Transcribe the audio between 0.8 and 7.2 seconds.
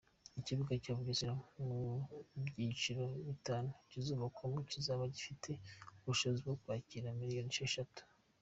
cya Bugesera mu byiciro bitanu kizubakwamo kizaba gifite ubushobozi bwo kwakira